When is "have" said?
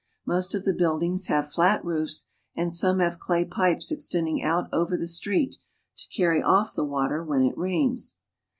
1.27-1.51, 2.97-3.19